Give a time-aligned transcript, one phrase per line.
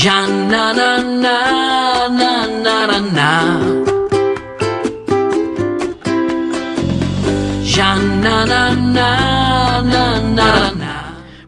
[0.00, 3.30] Ya na na na na na na na.
[7.60, 8.62] Ya na na
[8.96, 10.92] na na na na.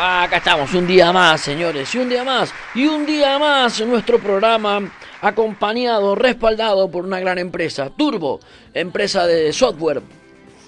[0.00, 4.18] Acá estamos, un día más, señores, y un día más, y un día más nuestro
[4.18, 8.40] programa acompañado, respaldado por una gran empresa, Turbo,
[8.72, 10.00] empresa de software,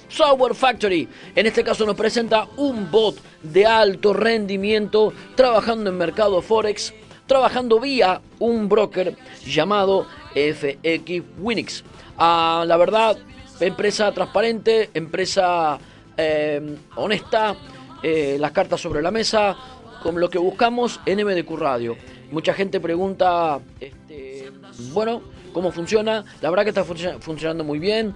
[0.08, 1.08] Software Factory.
[1.34, 6.94] En este caso nos presenta un bot de alto rendimiento trabajando en mercado Forex,
[7.26, 11.84] trabajando vía un broker llamado FX Winix.
[12.18, 13.16] Ah, la verdad,
[13.60, 15.78] empresa transparente, empresa
[16.16, 17.54] eh, honesta,
[18.02, 19.56] eh, las cartas sobre la mesa,
[20.02, 21.96] con lo que buscamos en MDQ Radio.
[22.30, 24.50] Mucha gente pregunta, este,
[24.92, 25.22] bueno,
[25.52, 26.24] ¿cómo funciona?
[26.40, 28.14] La verdad que está func funcionando muy bien.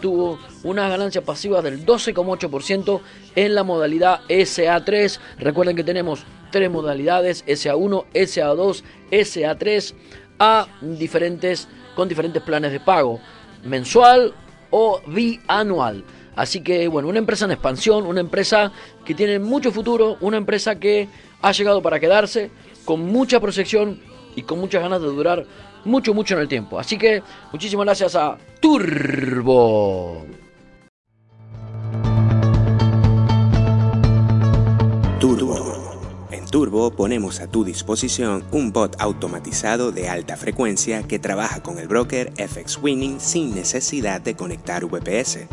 [0.00, 3.00] Tuvo unas ganancias pasivas del 12,8%
[3.34, 5.18] en la modalidad SA3.
[5.38, 9.94] Recuerden que tenemos tres modalidades, SA1, SA2, SA3,
[10.38, 13.20] a diferentes, con diferentes planes de pago,
[13.64, 14.32] mensual
[14.70, 16.04] o bianual.
[16.36, 18.72] Así que, bueno, una empresa en expansión, una empresa
[19.04, 21.08] que tiene mucho futuro, una empresa que
[21.42, 22.50] ha llegado para quedarse,
[22.84, 24.00] con mucha proyección
[24.34, 25.46] y con muchas ganas de durar
[25.84, 26.78] mucho, mucho en el tiempo.
[26.78, 27.22] Así que,
[27.52, 30.24] muchísimas gracias a Turbo.
[35.20, 36.26] Turbo.
[36.30, 41.78] En Turbo ponemos a tu disposición un bot automatizado de alta frecuencia que trabaja con
[41.78, 45.46] el broker FX Winning sin necesidad de conectar VPS.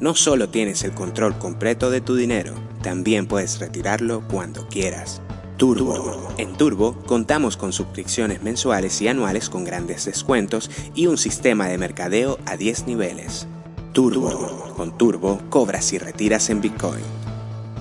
[0.00, 5.22] No solo tienes el control completo de tu dinero, también puedes retirarlo cuando quieras.
[5.62, 6.34] Turbo.
[6.38, 11.78] En Turbo contamos con suscripciones mensuales y anuales con grandes descuentos y un sistema de
[11.78, 13.46] mercadeo a 10 niveles.
[13.92, 14.74] Turbo.
[14.76, 17.04] Con Turbo cobras y retiras en Bitcoin.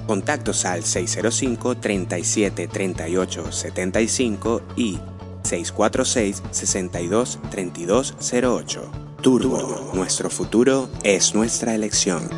[0.05, 4.99] Contactos al 605 37 38 75 y
[5.41, 8.91] 646 62 32 08.
[9.23, 9.91] Turbo.
[9.95, 12.29] Nuestro futuro es nuestra elección.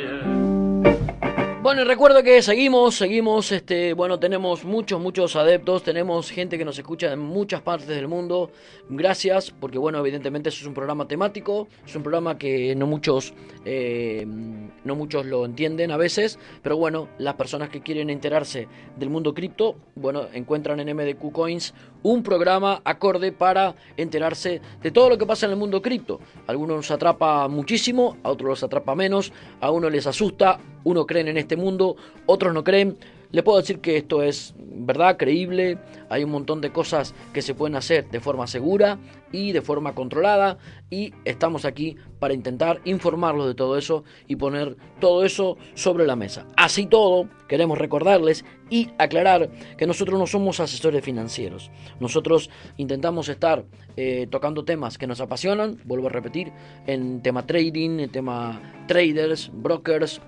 [1.65, 6.77] bueno, recuerdo que seguimos, seguimos, este, bueno, tenemos muchos, muchos adeptos, tenemos gente que nos
[6.77, 8.51] escucha en muchas partes del mundo.
[8.87, 13.33] Gracias, porque bueno, evidentemente eso es un programa temático, es un programa que no muchos,
[13.65, 19.09] eh, no muchos lo entienden a veces, pero bueno, las personas que quieren enterarse del
[19.09, 21.73] mundo cripto, bueno, encuentran en MDQ Coins
[22.05, 26.19] un programa acorde para enterarse de todo lo que pasa en el mundo cripto.
[26.45, 31.29] Algunos los atrapa muchísimo, a otros los atrapa menos, a uno les asusta, uno creen
[31.29, 31.95] en este mundo,
[32.27, 32.95] otros no creen.
[33.35, 35.77] Le puedo decir que esto es verdad, creíble,
[36.07, 38.97] hay un montón de cosas que se pueden hacer de forma segura
[39.33, 40.57] y de forma controlada
[40.89, 46.15] y estamos aquí para intentar informarlos de todo eso y poner todo eso sobre la
[46.15, 46.45] mesa.
[46.55, 51.71] Así todo, queremos recordarles y aclarar que nosotros no somos asesores financieros.
[51.99, 53.65] Nosotros intentamos estar
[53.97, 56.53] eh, tocando temas que nos apasionan, vuelvo a repetir,
[56.87, 60.21] en tema trading, en tema traders, brokers,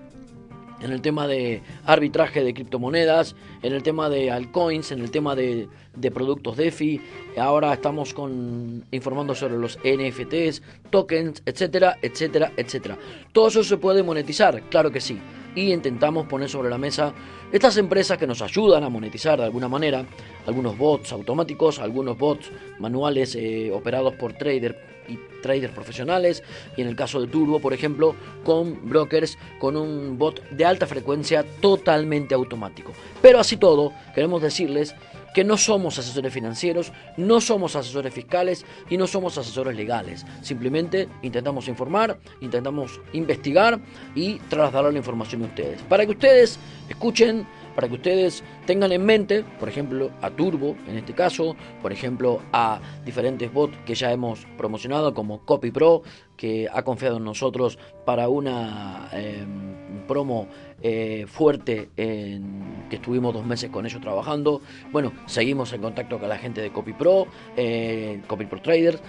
[0.81, 5.35] en el tema de arbitraje de criptomonedas, en el tema de altcoins, en el tema
[5.35, 5.68] de,
[6.13, 7.01] productos DeFi.
[7.38, 12.97] Ahora estamos con, informando sobre los NFTs, tokens, etcétera, etcétera, etcétera.
[13.31, 15.19] Todo eso se puede monetizar, claro que sí.
[15.57, 17.12] Y intentamos poner sobre la mesa
[17.51, 20.06] estas empresas que nos ayudan a monetizar de alguna manera,
[20.45, 24.75] algunos bots automáticos, algunos bots manuales eh, operados por traders
[25.07, 26.44] y traders profesionales
[26.75, 28.13] y en el caso de Turbo, por ejemplo,
[28.44, 32.92] con brokers con un bot de alta frecuencia totalmente automático.
[33.19, 34.94] Pero así todo, queremos decirles
[35.33, 40.25] que no somos asesores financieros, no somos asesores fiscales y no somos asesores legales.
[40.41, 43.79] Simplemente intentamos informar, intentamos investigar
[44.15, 45.81] y trasladar la información a ustedes.
[45.83, 46.59] Para que ustedes
[46.89, 47.45] escuchen
[47.77, 52.41] para que ustedes tengan en mente, por ejemplo, a Turbo, en este caso, por ejemplo,
[52.51, 56.01] a diferentes bots que ya hemos promocionado, como Copy Pro,
[56.35, 60.47] que ha confiado en nosotros para una em, promo
[60.81, 64.59] eh, fuerte en, que estuvimos dos meses con ellos trabajando.
[64.91, 69.00] Bueno, seguimos en contacto con la gente de Copy Pro, eh, Copy Pro Traders.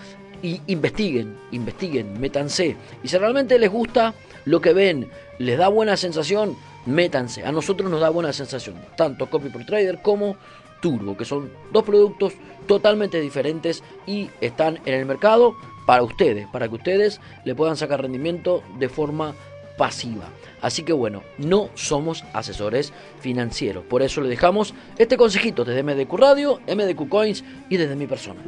[0.43, 2.77] Y investiguen, investiguen, métanse.
[3.03, 4.15] Y si realmente les gusta
[4.45, 6.55] lo que ven, les da buena sensación,
[6.89, 7.45] métanse.
[7.45, 10.37] A nosotros nos da buena sensación, tanto Copy Trader como
[10.81, 12.35] Turbo, que son dos productos
[12.67, 15.55] totalmente diferentes y están en el mercado
[15.87, 19.35] para ustedes, para que ustedes le puedan sacar rendimiento de forma
[19.77, 20.29] pasiva.
[20.61, 23.85] Así que bueno, no somos asesores financieros.
[23.85, 28.41] Por eso le dejamos este consejito desde MDQ Radio, MDQ Coins y desde mi persona.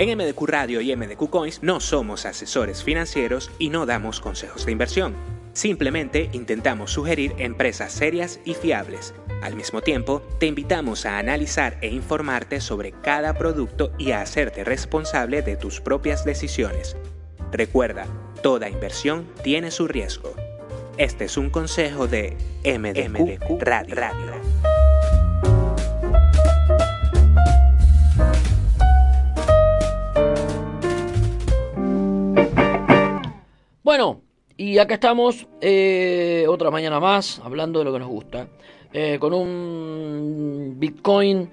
[0.00, 4.72] En MDQ Radio y MDQ Coins no somos asesores financieros y no damos consejos de
[4.72, 5.14] inversión.
[5.52, 9.12] Simplemente intentamos sugerir empresas serias y fiables.
[9.42, 14.64] Al mismo tiempo, te invitamos a analizar e informarte sobre cada producto y a hacerte
[14.64, 16.96] responsable de tus propias decisiones.
[17.52, 18.06] Recuerda,
[18.42, 20.32] toda inversión tiene su riesgo.
[20.96, 24.00] Este es un consejo de MDQ, Radio.
[34.60, 38.46] Y acá estamos eh, otra mañana más hablando de lo que nos gusta.
[38.92, 41.48] Eh, con un Bitcoin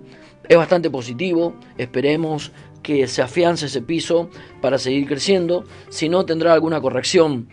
[0.48, 2.50] es bastante positivo, esperemos
[2.82, 7.48] que se afiance ese piso para seguir creciendo, si no tendrá alguna corrección,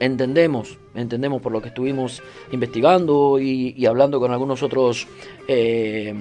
[0.00, 5.06] entendemos, entendemos por lo que estuvimos investigando y, hablando con algunos otros
[5.48, 6.12] eh,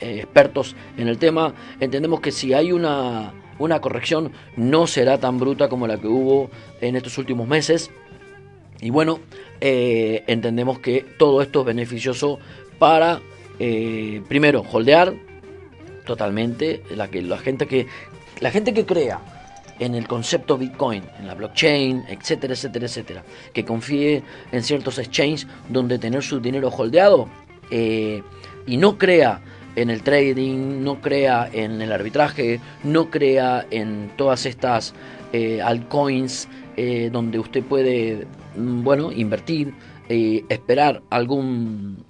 [0.00, 5.68] expertos en el tema, entendemos que si hay una, una corrección no será tan bruta
[5.68, 6.50] como la que hubo
[6.80, 7.90] en estos últimos meses.
[8.80, 9.20] Y bueno,
[9.60, 12.38] eh, entendemos que todo esto es beneficioso
[12.78, 13.20] para,
[13.58, 15.14] eh, primero, holdear
[16.04, 17.86] totalmente, la, que, la, gente que,
[18.40, 19.20] la gente que crea
[19.78, 25.46] en el concepto Bitcoin, en la blockchain, etcétera, etcétera, etcétera, que confíe en ciertos exchanges
[25.68, 27.28] donde tener su dinero holdeado
[27.70, 29.40] y no crea
[29.76, 34.94] en el trading, no crea en el arbitraje, no crea en todas estas
[35.32, 38.26] eh, altcoins eh, donde usted puede,
[38.56, 39.72] mm, bueno, invertir,
[40.10, 42.04] eh, esperar algún,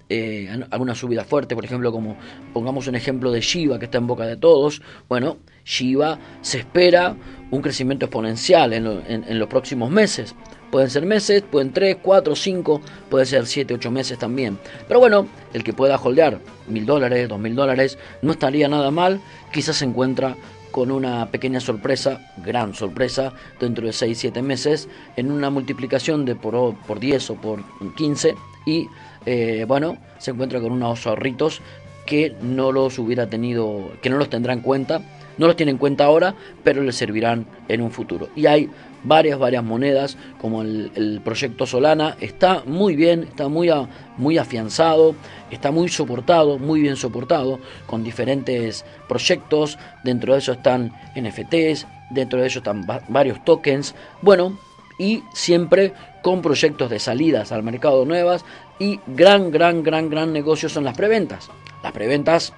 [0.71, 2.17] alguna subida fuerte, por ejemplo, como
[2.53, 7.15] pongamos un ejemplo de Shiba que está en boca de todos, bueno, Shiba se espera
[7.51, 10.35] un crecimiento exponencial en los próximos meses.
[10.71, 14.59] Pueden ser meses, pueden 3, 4, 5, puede ser 7, 8 meses también.
[14.87, 16.39] Pero bueno, el que pueda holdear
[16.69, 19.21] mil dólares, dos mil dólares, no estaría nada mal.
[19.53, 20.37] Quizás se encuentra
[20.71, 26.37] con una pequeña sorpresa, gran sorpresa, dentro de 6, 7 meses, en una multiplicación de
[26.37, 27.63] por, por 10 o por
[27.97, 28.35] 15
[28.67, 28.89] y
[29.27, 31.61] eh, bueno, se encuentra con unos ahorritos
[32.07, 35.03] que no los hubiera tenido, que no los tendrá en cuenta,
[35.39, 38.29] no los tiene en cuenta ahora, pero le servirán en un futuro.
[38.37, 38.71] Y hay
[39.05, 43.71] varias, varias monedas, como el, proyecto Solana, está muy bien, está muy,
[44.17, 45.15] muy afianzado,
[45.51, 52.41] está muy soportado, muy bien soportado, con diferentes proyectos, dentro de eso están NFTs, dentro
[52.41, 54.59] de eso están varios tokens, bueno,
[54.99, 58.45] y siempre con proyectos de salidas al mercado nuevas
[58.79, 61.51] y gran, gran, gran, gran negocio son las preventas.
[61.83, 62.53] Las preventas,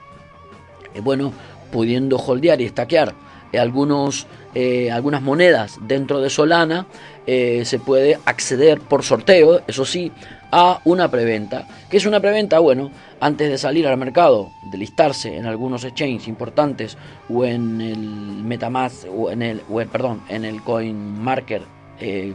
[0.95, 1.33] eh, bueno,
[1.73, 3.15] pudiendo holdear y estaquear
[3.59, 6.87] algunos, eh, algunas monedas dentro de Solana,
[7.27, 10.11] eh, se puede acceder por sorteo, eso sí,
[10.51, 11.67] a una preventa.
[11.91, 12.59] ¿Qué es una preventa?
[12.59, 16.97] Bueno, antes de salir al mercado, de listarse en algunos exchanges importantes
[17.29, 19.61] o en el Metamask o en el,
[19.91, 21.63] perdón, en el CoinMarket
[22.01, 22.35] eh,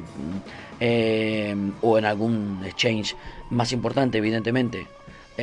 [0.80, 3.16] eh, o en algún exchange
[3.50, 4.88] más importante, evidentemente,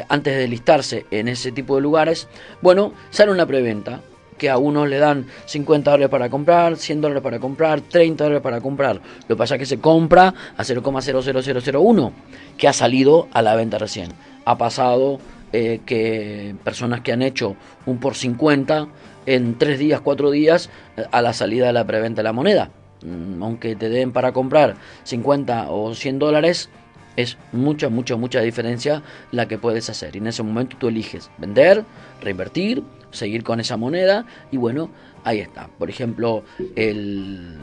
[0.08, 2.28] antes de listarse en ese tipo de lugares,
[2.60, 4.00] bueno, sale una preventa
[4.38, 8.42] que a unos le dan 50 dólares para comprar, 100 dólares para comprar, 30 dólares
[8.42, 8.96] para comprar.
[8.96, 12.12] Lo que pasa es que se compra a 0,00001,
[12.56, 14.12] que ha salido a la venta recién.
[14.44, 15.18] Ha pasado
[15.52, 18.88] eh, que personas que han hecho un por 50
[19.26, 22.70] en 3 días, 4 días eh, a la salida de la preventa de la moneda.
[23.02, 26.70] Mm, aunque te den para comprar 50 o 100 dólares,
[27.16, 29.02] es mucha, mucha, mucha diferencia
[29.32, 30.14] la que puedes hacer.
[30.16, 31.84] Y en ese momento tú eliges vender,
[32.20, 32.82] reinvertir
[33.14, 34.90] seguir con esa moneda y bueno,
[35.24, 35.68] ahí está.
[35.78, 36.44] Por ejemplo,
[36.76, 37.56] el,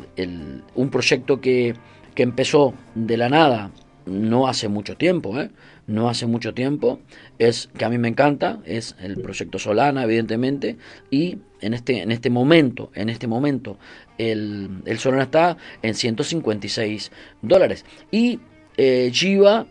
[0.76, 1.76] un proyecto que,
[2.16, 3.72] que, empezó de la nada
[4.06, 5.52] no hace mucho tiempo, ¿eh?
[5.88, 7.00] no hace mucho tiempo,
[7.38, 10.78] es que a mí me encanta, es el proyecto Solana, evidentemente,
[11.12, 13.78] y en este, en este momento, en este momento,
[14.18, 17.86] el, el Solana está en 156 dólares.
[18.10, 18.40] Y
[18.78, 19.66] eh, Jiva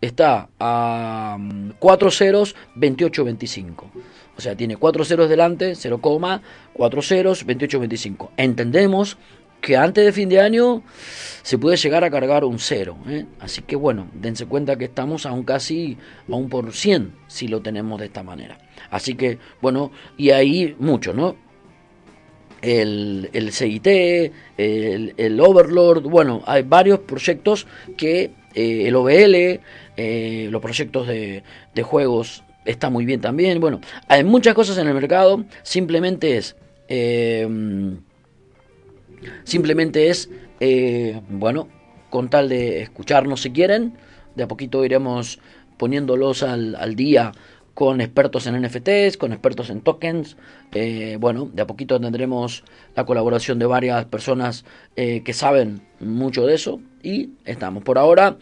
[0.00, 1.38] está a
[1.78, 3.84] 4 mm, ceros, 28.25.
[4.36, 6.00] O sea, tiene 4 ceros delante, 0,
[6.72, 8.32] 4 ceros, 28, 25.
[8.36, 9.16] Entendemos
[9.64, 10.82] que antes de fin de año
[11.42, 12.98] se puede llegar a cargar un cero.
[13.08, 13.24] ¿eh?
[13.40, 15.96] Así que bueno, dense cuenta que estamos a un casi
[16.30, 18.58] a un por cien si lo tenemos de esta manera.
[18.90, 21.36] Así que bueno, y ahí mucho, ¿no?
[22.64, 27.66] El, el CIT, el, el, Overlord, bueno, hay varios proyectos
[27.98, 29.60] que eh, el OBL,
[29.96, 31.42] eh, los proyectos de,
[31.74, 33.60] de juegos está muy bien también.
[33.60, 35.44] Bueno, hay muchas cosas en el mercado.
[35.62, 36.56] Simplemente es.
[36.88, 37.46] Eh,
[39.44, 40.30] simplemente es.
[41.28, 41.68] Bueno,
[42.10, 43.98] con tal de escucharnos si quieren.
[44.36, 45.38] De a poquito iremos
[45.76, 47.32] poniéndolos al, al día
[47.74, 50.36] con expertos en NFTs, con expertos en tokens.
[50.72, 52.64] Eh, bueno, de a poquito tendremos
[52.94, 54.64] la colaboración de varias personas
[54.94, 56.80] que saben mucho de eso.
[57.02, 57.82] Y estamos.
[57.84, 58.36] Por ahora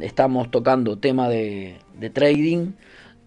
[0.00, 1.78] estamos tocando tema de
[2.12, 2.72] trading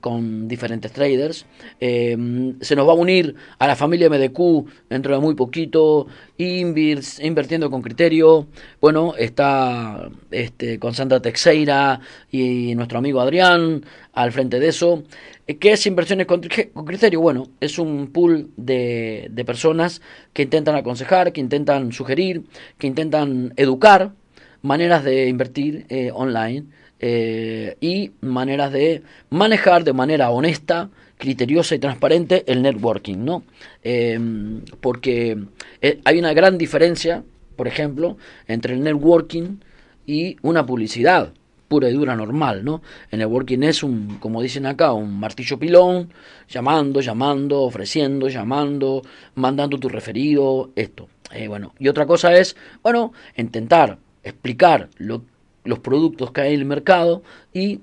[0.01, 1.45] con diferentes traders.
[1.79, 2.17] Eh,
[2.59, 7.81] se nos va a unir a la familia MDQ dentro de muy poquito, invirtiendo con
[7.81, 8.47] criterio.
[8.81, 15.03] Bueno, está este, con Sandra Texeira y nuestro amigo Adrián al frente de eso.
[15.47, 17.21] Eh, ¿Qué es inversiones con, criterio?
[17.21, 20.01] Bueno, es un pool de, de personas
[20.33, 22.43] que intentan aconsejar, que intentan sugerir,
[22.77, 24.13] que intentan educar
[24.61, 26.65] maneras de invertir eh, online
[27.03, 33.43] eh, y maneras de manejar de manera honesta, criteriosa y transparente el networking, ¿no?
[33.81, 35.35] Em, porque
[35.81, 37.23] eh, hay una gran diferencia,
[37.55, 38.17] por ejemplo,
[38.47, 39.57] entre el networking
[40.05, 41.33] y una publicidad
[41.67, 42.83] pura y dura normal, ¿no?
[43.09, 46.13] El networking es un, como dicen acá, un martillo pilón,
[46.47, 49.01] llamando, llamando, ofreciendo, llamando,
[49.33, 51.09] mandando tu referido, esto.
[51.47, 54.89] bueno, y otra cosa es, bueno, intentar explicar
[55.63, 57.81] los productos que hay en el mercado y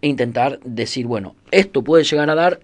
[0.00, 2.60] e intentar decir, bueno, esto puede llegar a dar,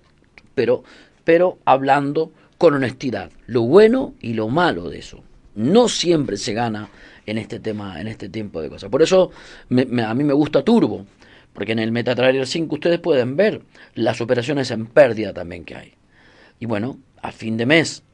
[0.55, 0.85] pero,
[1.25, 5.23] pero hablando con honestidad, lo bueno y lo malo de eso.
[5.57, 6.91] No siempre se gana
[7.27, 8.89] en este tema, en este tiempo de cosas.
[8.89, 9.33] Por eso
[9.71, 11.07] a mí me gusta Turbo,
[11.53, 13.63] porque en el MetaTrader 5 ustedes pueden ver
[13.95, 15.95] las operaciones en pérdida también que hay.
[16.61, 18.05] Y bueno, a fin de mes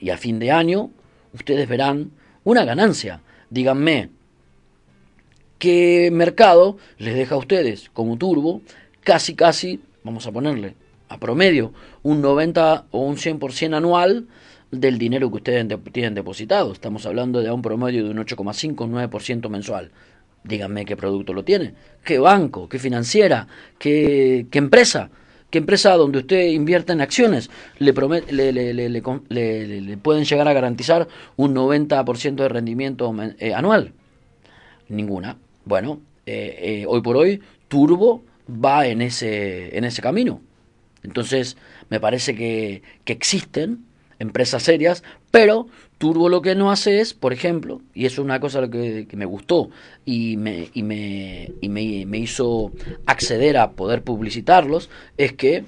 [0.00, 0.90] y a fin de año,
[1.34, 2.12] ustedes verán
[2.42, 4.10] una ganancia díganme
[5.60, 8.62] qué mercado les deja a ustedes como turbo
[9.04, 10.74] casi casi, vamos a ponerle
[11.08, 14.26] a promedio, un 90 o un 100% anual
[14.72, 16.72] del dinero que ustedes tienen depositado.
[16.72, 19.90] Estamos hablando de un promedio de un 8,5 9% mensual.
[20.42, 21.74] Díganme qué producto lo tiene,
[22.04, 23.46] qué banco, qué financiera,
[23.78, 25.10] qué, qué empresa
[25.50, 27.50] ¿Qué empresa donde usted invierte en acciones
[27.80, 33.92] le, le, pueden llegar a garantizar un 90% de rendimiento eh, anual?
[34.88, 35.36] Ninguna.
[35.64, 40.40] Bueno, eh, eh, hoy por hoy Turbo va en ese, en ese camino.
[41.02, 41.56] Entonces,
[41.88, 43.84] me parece que, que existen
[44.18, 45.66] empresas serias, pero
[45.98, 49.16] Turbo lo que no hace es, por ejemplo, y eso es una cosa que, que
[49.16, 49.70] me gustó
[50.04, 52.72] y, me, y, me, y me, me, hizo
[53.06, 55.64] acceder a poder publicitarlos, es que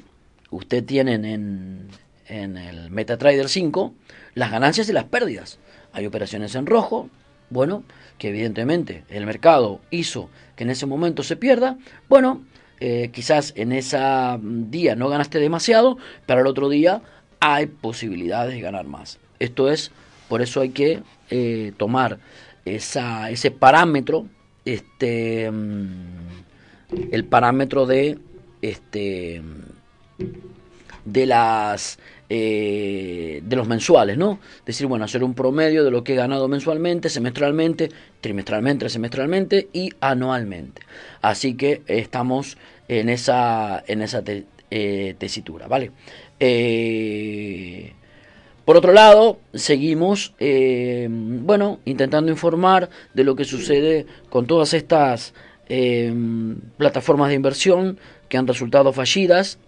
[0.51, 1.89] usted tiene en,
[2.29, 3.95] en el MetaTrader 5
[4.35, 5.59] las ganancias y las pérdidas.
[5.93, 7.09] Hay operaciones en rojo,
[7.51, 7.85] bueno,
[8.23, 11.77] que evidentemente el mercado hizo que en ese momento se pierda,
[12.09, 12.45] bueno,
[12.79, 13.99] eh, quizás en ese
[14.41, 17.03] día no ganaste demasiado, pero el otro día
[17.41, 19.19] hay posibilidades de ganar más.
[19.41, 19.91] Esto es,
[20.29, 22.21] por eso hay que eh, tomar
[22.65, 24.27] esa, ese parámetro,
[24.65, 28.21] este, mm, el parámetro de,
[28.61, 29.43] este,
[31.05, 31.99] de las
[32.35, 34.41] eh, de los mensuales, ¿no?
[34.65, 37.91] Decir, bueno, hacer un promedio de lo que he ganado mensualmente, semestralmente,
[38.23, 40.81] trimestralmente, semestralmente y anualmente.
[41.21, 42.57] Así que estamos
[42.89, 44.23] en esa, en esa
[44.71, 45.91] eh, tesitura, ¿vale?
[46.41, 47.93] Eh,
[48.65, 55.35] por otro lado, seguimos, eh, bueno, intentando informar de lo que sucede con todas estas
[56.79, 57.99] plataformas de inversión
[58.31, 59.59] que han resultado fallidas,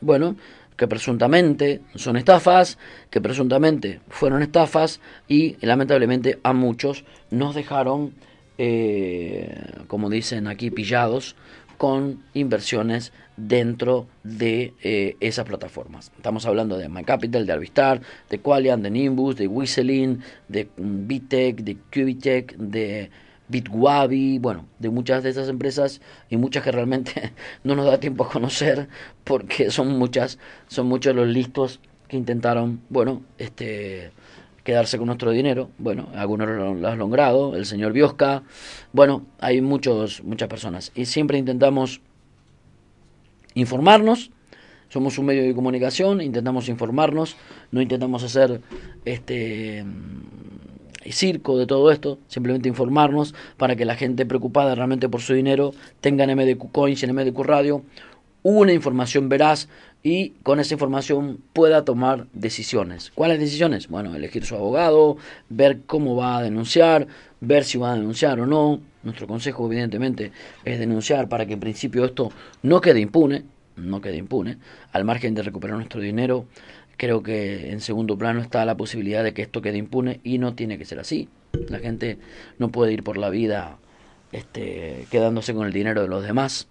[0.00, 0.36] bueno,
[0.80, 2.78] que presuntamente son estafas,
[3.10, 8.14] que presuntamente fueron estafas y lamentablemente a muchos nos dejaron,
[9.88, 11.36] como dicen aquí, pillados
[11.76, 16.12] con inversiones dentro de eh, esas plataformas.
[16.16, 21.76] Estamos hablando de MyCapital, de Arvistar, de Qualian, de Nimbus, de Whistling, de Bitec, de
[21.92, 23.10] Cubitech, de
[23.50, 27.32] Bitwabi, bueno, de muchas de esas empresas y muchas que realmente
[27.64, 28.88] no nos da tiempo a conocer
[29.24, 34.12] porque son muchas, son muchos los listos que intentaron, bueno, este
[34.64, 35.70] quedarse con nuestro dinero.
[35.78, 38.42] Bueno, algunos lo, han logrado, el señor Biosca.
[38.92, 40.92] Bueno, hay muchos, muchas personas.
[40.94, 42.00] Y siempre intentamos
[43.54, 44.30] informarnos.
[44.88, 47.36] Somos un medio de comunicación, intentamos informarnos,
[47.70, 48.60] no intentamos hacer
[49.04, 49.84] este
[51.10, 55.72] circo de todo esto, simplemente informarnos para que la gente preocupada realmente por su dinero
[56.00, 57.82] tenga en MDQ Coins y en MDQ Radio
[58.42, 59.68] una información veraz
[60.02, 63.10] y con esa información pueda tomar decisiones.
[63.14, 63.88] ¿Cuáles decisiones?
[63.88, 65.18] Bueno, elegir su abogado,
[65.50, 67.06] ver cómo va a denunciar,
[67.40, 68.80] ver si va a denunciar o no.
[69.02, 70.32] Nuestro consejo evidentemente
[70.64, 72.30] es denunciar para que en principio esto
[72.62, 73.44] no quede impune,
[73.76, 74.58] no quede impune,
[74.92, 76.46] al margen de recuperar nuestro dinero.
[77.00, 80.54] Creo que en segundo plano está la posibilidad de que esto quede impune y no
[80.54, 81.30] tiene que ser así.
[81.70, 82.18] La gente
[82.58, 83.78] no puede ir por la vida
[84.32, 86.68] este, quedándose con el dinero de los demás.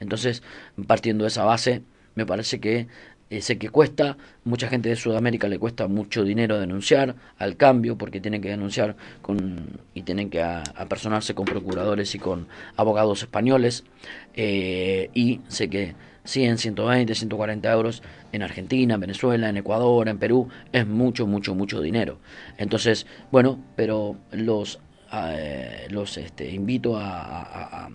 [0.00, 0.42] Entonces,
[0.86, 1.82] partiendo de esa base,
[2.14, 2.86] me parece que
[3.28, 7.98] eh, sé que cuesta, mucha gente de Sudamérica le cuesta mucho dinero denunciar al cambio
[7.98, 13.84] porque tienen que denunciar con, y tienen que apersonarse con procuradores y con abogados españoles
[14.32, 15.94] eh, y sé que
[16.26, 21.54] 100, 120, 140 euros en Argentina, en Venezuela, en Ecuador, en Perú, es mucho, mucho,
[21.54, 22.18] mucho dinero.
[22.58, 24.80] Entonces, bueno, pero los
[25.12, 27.88] eh, los este, invito a,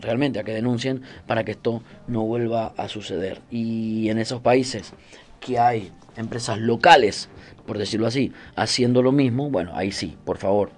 [0.00, 3.40] realmente a que denuncien para que esto no vuelva a suceder.
[3.50, 4.92] Y en esos países
[5.40, 7.28] que hay empresas locales,
[7.66, 10.70] por decirlo así, haciendo lo mismo, bueno, ahí sí, por favor,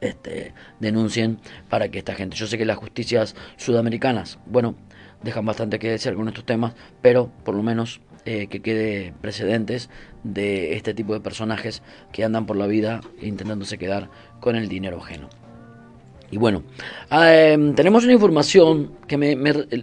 [0.00, 2.36] este, denuncien para que esta gente.
[2.36, 4.74] Yo sé que las justicias sudamericanas, bueno,
[5.22, 9.88] dejan bastante que decir con estos temas, pero por lo menos eh, que quede precedentes
[10.24, 14.98] de este tipo de personajes que andan por la vida intentándose quedar con el dinero
[14.98, 15.28] ajeno.
[16.30, 16.62] Y bueno,
[17.10, 19.34] em, tenemos una información que me,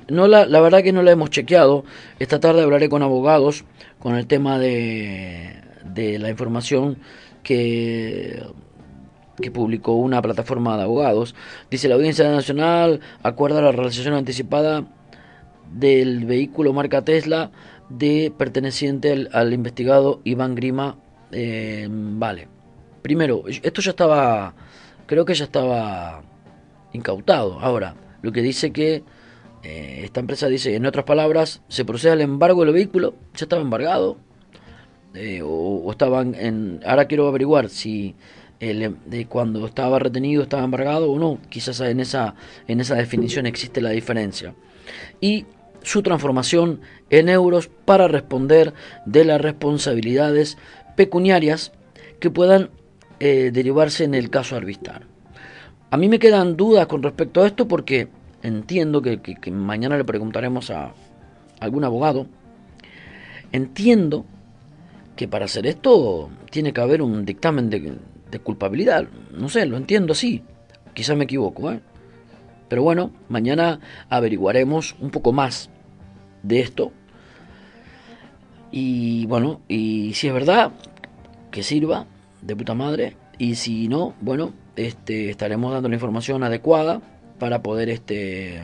[0.07, 1.83] no la, la, verdad que no la hemos chequeado.
[2.19, 3.65] Esta tarde hablaré con abogados
[3.99, 6.99] con el tema de, de la información
[7.43, 8.43] que
[9.41, 11.35] que publicó una plataforma de abogados.
[11.69, 14.85] Dice la Audiencia Nacional acuerda la realización anticipada
[15.71, 17.51] del vehículo marca Tesla
[17.89, 20.97] de perteneciente al, investigado Iván Grima.
[21.31, 22.47] Eh, vale.
[23.01, 24.53] Primero, esto ya estaba,
[25.05, 26.23] creo que ya estaba
[26.93, 27.59] incautado.
[27.59, 29.03] Ahora, lo que dice que
[29.63, 33.61] eh, esta empresa dice, en otras palabras, se procede al embargo del vehículo, ya estaba
[33.61, 34.17] embargado.
[35.13, 36.81] Eh, o, estaban en...
[36.85, 38.15] Ahora quiero averiguar si
[38.59, 41.39] el, de cuando estaba retenido estaba embargado o no.
[41.49, 42.35] Quizás en esa,
[42.67, 44.53] en esa definición existe la diferencia.
[45.21, 45.45] Y
[45.83, 48.73] su transformación en euros para responder
[49.05, 50.57] de las responsabilidades
[50.95, 51.71] pecuniarias
[52.19, 52.69] que puedan
[53.19, 55.03] eh, derivarse en el caso Arvistar.
[55.89, 58.09] A mí me quedan dudas con respecto a esto porque
[58.43, 59.19] entiendo que,
[59.51, 60.93] mañana le preguntaremos a
[61.59, 62.27] algún abogado.
[63.51, 64.25] Entiendo
[65.15, 67.93] que para hacer esto tiene que haber un dictamen de,
[68.29, 69.07] de culpabilidad.
[69.31, 70.43] No sé, lo entiendo así.
[70.93, 71.79] Quizás me equivoco, ¿eh?
[72.67, 75.69] Pero bueno, mañana averiguaremos un poco más
[76.43, 76.91] de esto.
[78.71, 80.71] Y bueno, y si es verdad,
[81.51, 82.05] que sirva
[82.41, 83.15] de puta madre.
[83.37, 87.01] Y si no, bueno, este, estaremos dando la información adecuada
[87.39, 88.61] para poder este,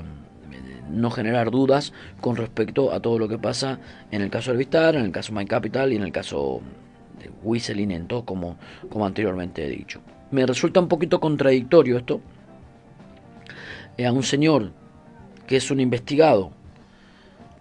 [0.90, 3.80] no generar dudas con respecto a todo lo que pasa
[4.12, 6.62] en el caso de Vistar, en el caso My Capital y en el caso
[7.20, 8.58] de Whistling como,
[8.90, 10.02] como anteriormente he dicho.
[10.32, 12.22] Me resulta un poquito contradictorio esto.
[13.98, 14.72] A un señor
[15.48, 16.52] que es un investigado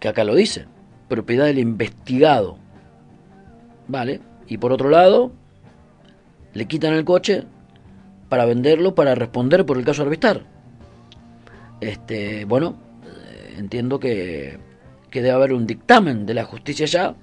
[0.01, 0.66] que acá lo dice,
[1.09, 2.57] propiedad del investigado.
[3.87, 4.21] ¿Vale?
[4.49, 5.31] Y por otro lado,
[6.55, 7.45] le quitan el coche
[8.29, 10.42] para venderlo, para responder por el caso Arvistar.
[11.81, 14.59] Este, bueno, eh, entiendo que,
[15.11, 17.14] que, debe haber un dictamen de la justicia ya,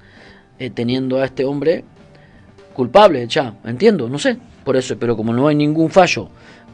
[0.58, 1.84] eh, teniendo a este hombre
[2.74, 6.30] culpable ya, entiendo, no sé, por eso, pero como no hay ningún fallo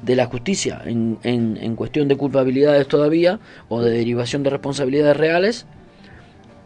[0.05, 3.39] de la justicia en, en, en cuestión de culpabilidades todavía
[3.69, 5.65] o de derivación de responsabilidades reales,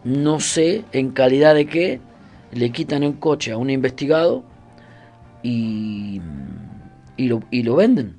[0.04, 2.02] no sé en calidad de qué
[2.52, 4.43] le quitan el coche a un investigado
[5.41, 6.21] y,
[7.15, 8.17] y, lo, y lo venden.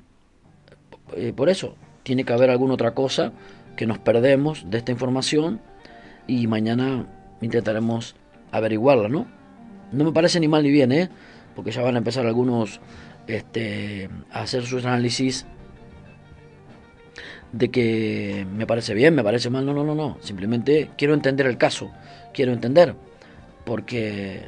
[1.15, 3.31] Eh, por eso, tiene que haber alguna otra cosa
[3.75, 5.61] que nos perdemos de esta información
[6.25, 7.05] y mañana
[7.41, 8.15] intentaremos
[8.51, 9.27] averiguarla, ¿no?
[9.91, 11.09] No me parece ni mal ni bien, ¿eh?
[11.55, 12.79] Porque ya van a empezar algunos
[13.27, 15.45] este, hacer sus análisis
[17.51, 21.47] de que me parece bien, me parece mal, no, no, no, no, simplemente quiero entender
[21.47, 21.91] el caso,
[22.33, 22.95] quiero entender,
[23.65, 24.41] porque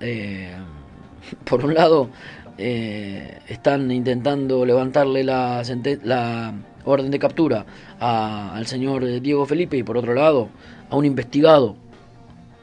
[0.00, 0.54] eh,
[1.44, 2.10] por un lado
[2.58, 7.66] eh, están intentando levantarle la, orden de captura
[7.98, 10.48] al señor Diego Felipe y por otro lado
[10.88, 11.76] a un investigado.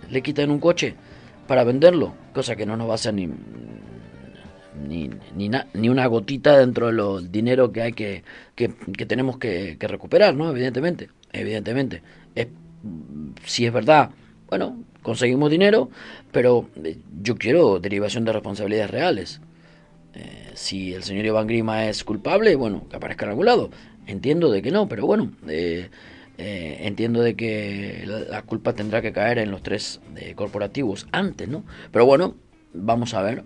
[0.09, 0.95] Le quitan un coche
[1.47, 3.29] para venderlo, cosa que no nos va a hacer ni,
[4.77, 8.23] ni, ni, ni, una gotita dentro de los dinero que hay que,
[8.55, 8.69] que,
[9.05, 10.49] tenemos que, recuperar, ¿no?
[10.49, 12.01] Evidentemente, evidentemente.
[12.35, 12.47] Es,
[13.45, 14.11] si es verdad,
[14.49, 15.89] bueno, conseguimos dinero,
[16.31, 19.41] pero eh, yo quiero derivación de responsabilidades reales.
[20.13, 23.69] Eh, si el señor Iván Grima es culpable, bueno, que aparezca en algún lado.
[24.05, 25.89] Entiendo de que no, pero bueno, eh,
[26.37, 29.99] entiendo de que la, culpa tendrá que caer en los tres
[30.35, 31.65] corporativos antes, ¿no?
[31.91, 32.35] Pero bueno,
[32.73, 33.43] vamos a ver,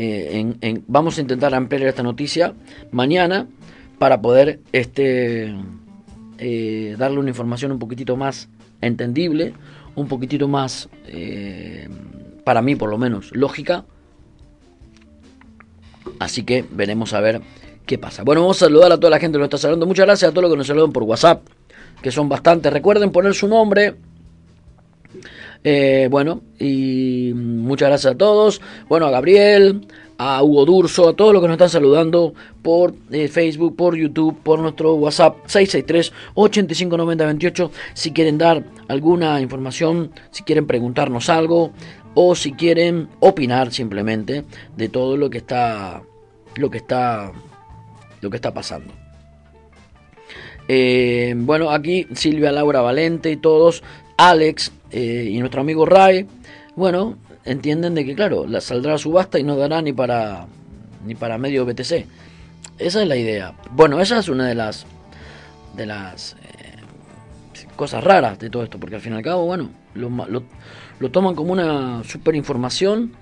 [0.00, 2.54] eh, vamos a intentar ampliar esta noticia
[2.92, 3.48] mañana
[3.98, 5.56] para poder este,
[6.38, 8.48] eh, darle una información un poquitito más
[8.80, 9.54] entendible,
[9.96, 11.88] un poquitito más, eh,
[12.44, 13.84] para mí por lo menos, lógica.
[16.20, 17.40] Así que veremos a ver
[17.84, 18.22] qué pasa.
[18.22, 19.86] Bueno, vamos a saludar a toda la gente que nos está saludando.
[19.86, 21.42] Muchas gracias a todos los que nos saludan por WhatsApp,
[22.00, 22.72] que son bastantes.
[22.72, 23.96] Recuerden poner su nombre
[25.64, 28.60] Eh, bueno, y muchas gracias a todos.
[28.88, 29.86] Bueno, a Gabriel,
[30.18, 34.36] a Hugo Durso, a todos los que nos están saludando por eh, Facebook, por YouTube,
[34.42, 41.72] por nuestro WhatsApp 663 859028 si quieren dar alguna información, si quieren preguntarnos algo
[42.14, 44.44] o si quieren opinar simplemente
[44.76, 46.02] de todo lo que está
[46.56, 47.32] lo que está
[48.20, 48.92] lo que está pasando.
[50.66, 53.82] Eh, bueno, aquí Silvia Laura Valente y todos,
[54.16, 56.26] Alex eh, y nuestro amigo Ray,
[56.76, 60.46] bueno, entienden de que claro, la saldrá a subasta y no dará ni para
[61.04, 62.06] ni para medio BTC.
[62.78, 63.54] Esa es la idea.
[63.72, 64.86] Bueno, esa es una de las
[65.76, 66.76] de las eh,
[67.76, 70.10] cosas raras de todo esto, porque al fin y al cabo, bueno, lo,
[71.00, 73.12] lo, toman como una super información.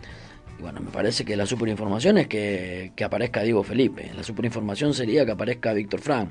[0.59, 4.11] Y bueno, me parece que la superinformación es que, que aparezca Diego Felipe.
[4.17, 6.31] La superinformación sería que aparezca Víctor Frank.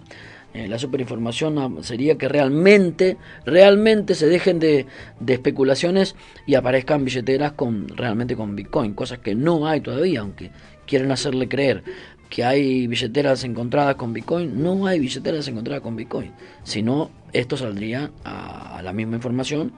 [0.56, 4.86] Eh, la superinformación sería que realmente, realmente se dejen de,
[5.28, 6.16] especulaciones
[6.48, 10.52] y aparezcan billeteras con realmente con Bitcoin, cosas que no hay todavía, aunque
[10.88, 11.84] quieren hacerle creer
[12.30, 16.32] que hay billeteras encontradas con Bitcoin, no hay billeteras encontradas con Bitcoin,
[16.64, 19.74] sino esto saldría a, a la misma información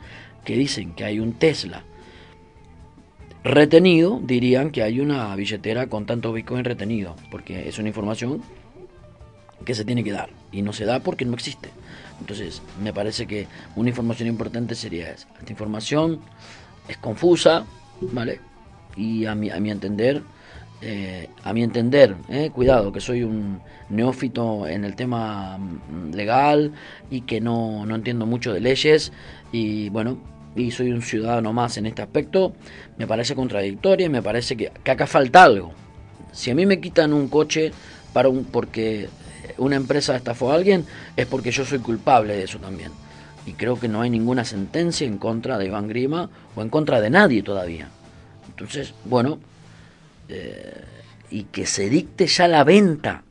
[0.45, 1.85] que dicen que hay un Tesla
[3.43, 8.43] retenido, dirían que hay una billetera con tanto Bitcoin retenido, porque es una información
[9.67, 11.69] que se tiene que dar y no se da porque no existe.
[12.21, 15.27] Entonces, me parece que una información importante sería esa.
[15.37, 16.21] Esta información
[16.87, 17.65] es confusa,
[17.99, 18.39] ¿vale?
[18.95, 20.21] Y a mi, a mi entender,
[20.81, 26.71] eh, a mi entender, eh, cuidado, que soy un neófito en el tema mm, legal
[27.11, 29.11] y que no, no entiendo mucho de leyes
[29.51, 30.17] y bueno,
[30.55, 32.53] y soy un ciudadano más en este aspecto,
[32.97, 35.73] me parece contradictorio y me parece que, que acá falta algo.
[36.31, 37.71] Si a mí me quitan un coche
[38.13, 39.09] para un, porque
[39.57, 42.91] una empresa estafó a alguien, es porque yo soy culpable de eso también.
[43.45, 46.99] Y creo que no hay ninguna sentencia en contra de Iván Grima o en contra
[46.99, 47.87] de nadie todavía.
[48.49, 49.39] Entonces, bueno,
[50.27, 50.83] eh,
[51.29, 53.23] y que se dicte ya la venta,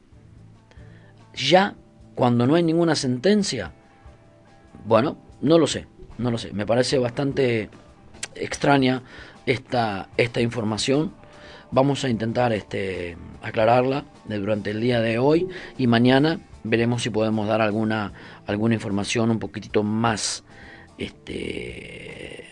[1.35, 1.75] ya
[2.15, 3.73] cuando no hay ninguna sentencia,
[4.87, 5.87] bueno, no lo sé,
[6.19, 6.53] no lo sé.
[6.53, 7.69] Me parece bastante
[8.35, 9.03] extraña
[9.45, 11.13] esta, esta información
[11.71, 17.49] Vamos a intentar este, aclararla durante el día de hoy y mañana veremos si podemos
[17.49, 18.13] dar alguna,
[18.47, 20.45] alguna información un poquitito más
[20.99, 22.45] este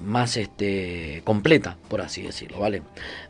[0.00, 2.82] más este completa por así decirlo vale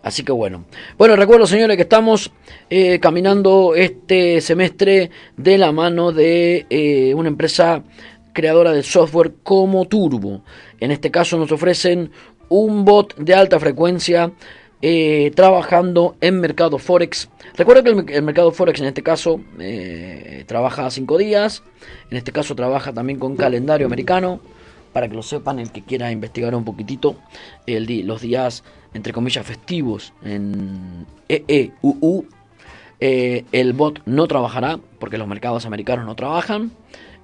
[0.02, 0.64] así que bueno.
[0.98, 2.30] Bueno recuerdo señores que estamos
[2.68, 7.82] eh, caminando este semestre de la mano de eh, una empresa
[8.32, 10.42] creadora de software como Turbo.
[10.80, 12.10] En este caso nos ofrecen
[12.48, 14.32] un bot de alta frecuencia
[14.80, 17.28] eh, trabajando en mercado Forex.
[17.56, 21.64] Recuerda que el, mercado Forex en este caso eh, trabaja cinco días,
[22.10, 24.40] en este caso trabaja también con calendario americano,
[24.92, 27.16] para que lo sepan el que quiera investigar un poquitito,
[27.66, 28.62] el, los días
[28.94, 32.26] entre comillas festivos en EEUU.
[33.00, 36.70] Eh, el bot no trabajará porque los mercados americanos no trabajan.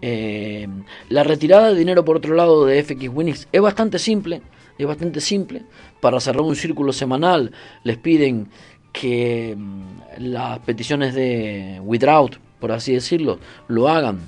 [0.00, 4.42] la retirada de dinero por otro lado de FX Winix es bastante simple
[4.78, 5.62] es bastante simple.
[6.04, 7.50] Para cerrar un círculo semanal
[7.82, 8.48] les piden
[8.92, 13.38] que mm, las peticiones de without, por así decirlo,
[13.68, 14.18] lo hagan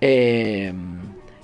[0.00, 0.72] eh,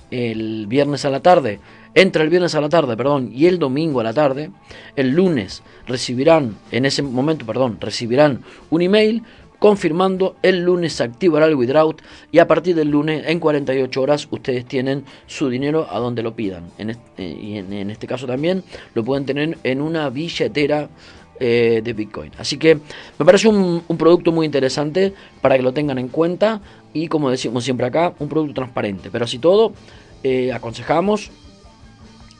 [0.09, 1.59] el viernes a la tarde.
[1.93, 4.51] Entra el viernes a la tarde, perdón, y el domingo a la tarde.
[4.95, 9.23] El lunes recibirán, en ese momento, perdón, recibirán un email
[9.61, 14.27] confirmando el lunes se activará el without y a partir del lunes en 48 horas
[14.31, 16.63] ustedes tienen su dinero a donde lo pidan.
[16.79, 18.63] En eh, y en, este caso también
[18.95, 20.89] lo pueden tener en una billetera
[21.39, 22.31] eh, de Bitcoin.
[22.39, 22.79] Así que
[23.19, 26.59] me parece un, producto muy interesante para que lo tengan en cuenta
[26.91, 29.11] y como decimos siempre acá, un producto transparente.
[29.11, 29.73] Pero así todo,
[30.23, 31.29] eh, aconsejamos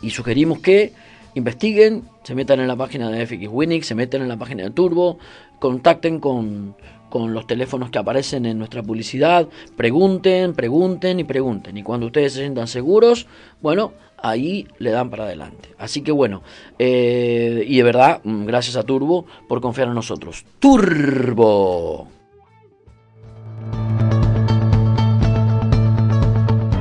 [0.01, 0.93] y sugerimos que
[1.36, 4.71] investiguen, se metan en la página de FX Winix, se metan en la página de
[4.71, 5.19] Turbo,
[5.60, 6.75] contacten con,
[7.12, 9.47] con los teléfonos que aparecen en nuestra publicidad,
[9.78, 11.78] pregunten, pregunten y pregunten.
[11.78, 13.28] Y cuando ustedes se sientan seguros,
[13.62, 15.69] bueno, ahí le dan para adelante.
[15.78, 16.41] Así que bueno,
[16.80, 20.45] eh, y de verdad, mm, gracias a Turbo por confiar en nosotros.
[20.60, 22.08] Turbo.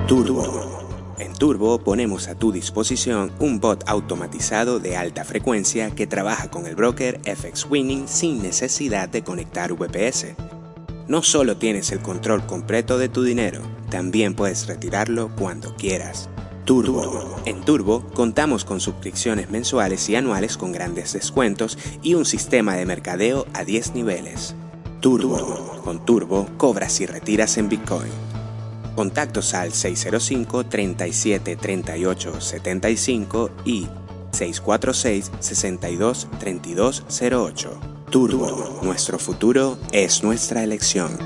[0.07, 0.40] Turbo.
[1.61, 7.21] Ponemos a tu disposición un bot automatizado de alta frecuencia que trabaja con el broker
[7.25, 10.37] FX Winning sin necesidad de conectar VPS.
[11.07, 16.31] No solo tienes el control completo de tu dinero, también puedes retirarlo cuando quieras.
[16.65, 17.37] Turbo.
[17.45, 22.87] En Turbo contamos con suscripciones mensuales y anuales con grandes descuentos y un sistema de
[22.87, 24.55] mercadeo a 10 niveles.
[25.01, 25.83] Turbo.
[25.85, 28.30] Con Turbo cobras y retiras en Bitcoin.
[29.01, 33.89] Contactos al 605 37 38 75 y
[34.31, 37.81] 646 62 32 08.
[38.11, 41.17] Turbo, nuestro futuro es nuestra elección.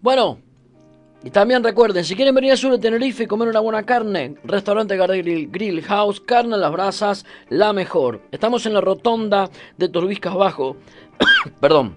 [0.00, 0.40] Bueno,
[1.22, 4.34] y también recuerden, si quieren venir al sur de Tenerife y comer una buena carne,
[4.42, 8.22] restaurante Gardel Grill House, carne a las brasas, la mejor.
[8.32, 10.78] Estamos en la rotonda de Torbiscas Bajo,
[11.60, 11.94] perdón,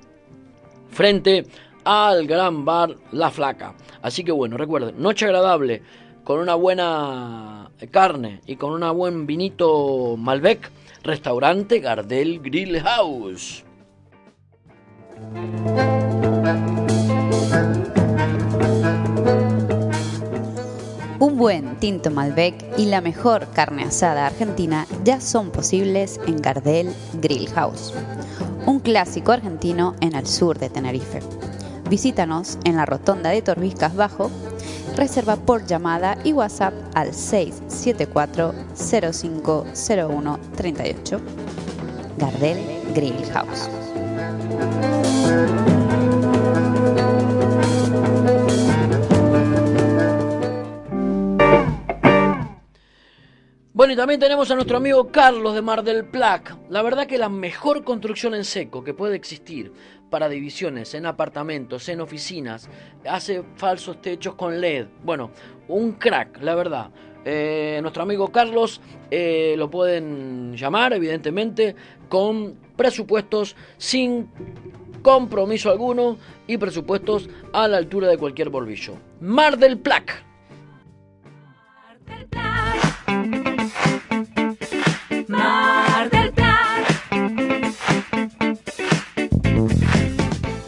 [0.94, 1.46] frente
[1.84, 3.76] al gran bar La Flaca.
[4.02, 5.82] Así que bueno, recuerden, noche agradable
[6.24, 10.72] con una buena carne y con un buen vinito Malbec,
[11.04, 13.66] restaurante Gardel Grill House.
[21.20, 26.90] Un buen tinto Malbec y la mejor carne asada argentina ya son posibles en Gardel
[27.22, 27.94] Grill House,
[28.66, 31.20] un clásico argentino en el sur de Tenerife.
[31.90, 34.32] Visítanos en la rotonda de Torbiscas Bajo,
[34.96, 41.22] reserva por llamada y WhatsApp al 674 0501 38.
[42.18, 42.58] Gardel
[42.94, 43.70] Grill House.
[53.84, 56.56] Bueno, y también tenemos a nuestro amigo Carlos de Mar del Plac.
[56.70, 59.74] La verdad que la mejor construcción en seco que puede existir
[60.10, 62.70] para divisiones en apartamentos, en oficinas,
[63.06, 64.88] hace falsos techos con LED.
[65.04, 65.32] Bueno,
[65.68, 66.92] un crack, la verdad.
[67.26, 68.80] Eh, nuestro amigo Carlos
[69.12, 71.76] eh, lo pueden llamar, evidentemente,
[72.08, 74.30] con presupuestos sin
[75.02, 76.18] compromiso alguno
[76.48, 78.94] y presupuestos a la altura de cualquier bolvillo.
[79.20, 80.33] Mar del Plac.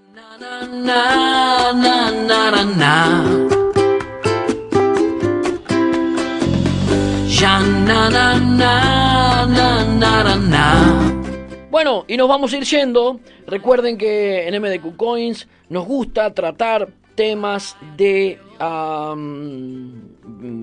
[11.71, 13.19] Bueno, y nos vamos a ir yendo.
[13.48, 18.38] Recuerden que en MDQ Coins nos gusta tratar temas de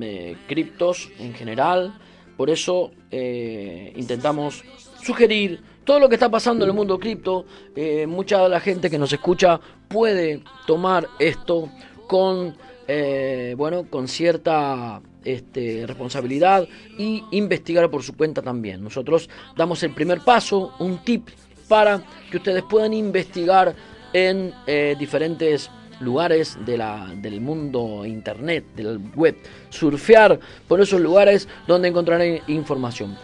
[0.01, 1.99] eh, criptos en general.
[2.37, 4.65] Por eso eh, intentamos
[5.03, 7.45] sugerir todo lo que está pasando en el mundo cripto.
[7.75, 11.71] Eh, mucha de la gente que nos escucha puede tomar esto
[12.07, 12.57] con,
[12.89, 16.67] eh, bueno, con cierta este, responsabilidad
[16.99, 18.83] y investigar por su cuenta también.
[18.83, 21.29] Nosotros damos el primer paso, un tip
[21.69, 23.75] para que ustedes puedan investigar
[24.13, 29.37] en eh, diferentes lugares de la, del mundo internet, del web,
[29.71, 33.17] surfear por esos lugares donde encontrarán información.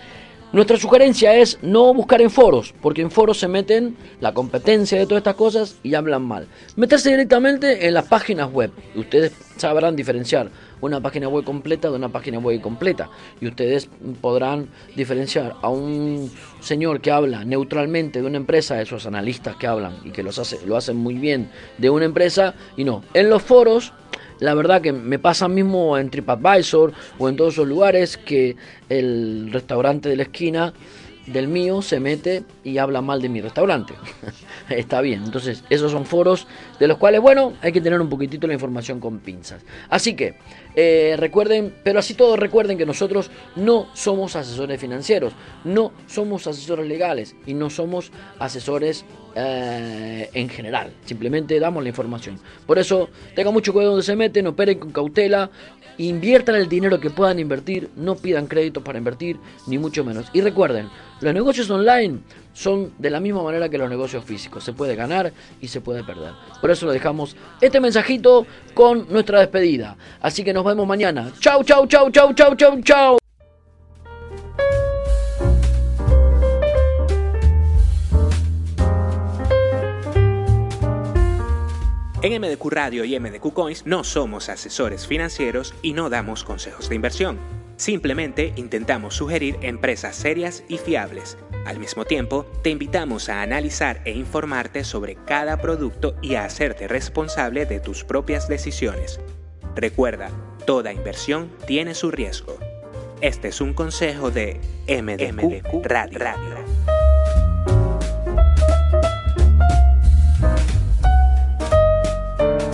[0.50, 5.04] Nuestra sugerencia es no buscar en foros, porque en foros se meten la competencia de
[5.04, 6.48] todas estas cosas y hablan mal.
[6.74, 8.70] Meterse directamente en las páginas web.
[8.96, 13.10] Ustedes sabrán diferenciar una página web completa de una página web incompleta.
[13.42, 13.90] Y ustedes
[14.22, 16.30] podrán diferenciar a un
[16.60, 20.38] señor que habla neutralmente de una empresa, de esos analistas que hablan y que los
[20.38, 23.04] hace, lo hacen muy bien de una empresa, y no.
[23.12, 23.92] En los foros
[24.40, 28.56] la verdad que me pasa mismo en TripAdvisor o en todos esos lugares que
[28.88, 30.72] el restaurante de la esquina
[31.32, 33.94] del mío se mete y habla mal de mi restaurante.
[34.68, 36.46] Está bien, entonces esos son foros
[36.78, 39.62] de los cuales, bueno, hay que tener un poquitito la información con pinzas.
[39.88, 40.36] Así que
[40.74, 45.32] eh, recuerden, pero así todos recuerden que nosotros no somos asesores financieros,
[45.64, 49.04] no somos asesores legales y no somos asesores
[49.34, 50.92] eh, en general.
[51.04, 52.38] Simplemente damos la información.
[52.66, 55.50] Por eso, tengan mucho cuidado donde se meten, operen con cautela,
[55.98, 60.26] inviertan el dinero que puedan invertir, no pidan créditos para invertir, ni mucho menos.
[60.32, 60.88] Y recuerden,
[61.20, 62.20] los negocios online
[62.52, 64.64] son de la misma manera que los negocios físicos.
[64.64, 66.32] Se puede ganar y se puede perder.
[66.60, 69.96] Por eso lo dejamos este mensajito con nuestra despedida.
[70.20, 71.32] Así que nos vemos mañana.
[71.40, 73.18] Chau, chau, chau, chau, chau, chau, chau.
[82.20, 86.96] En MDQ Radio y MDQ Coins no somos asesores financieros y no damos consejos de
[86.96, 87.38] inversión.
[87.78, 91.38] Simplemente intentamos sugerir empresas serias y fiables.
[91.64, 96.88] Al mismo tiempo, te invitamos a analizar e informarte sobre cada producto y a hacerte
[96.88, 99.20] responsable de tus propias decisiones.
[99.76, 100.30] Recuerda,
[100.66, 102.58] toda inversión tiene su riesgo.
[103.20, 106.97] Este es un consejo de MDQ, Radio.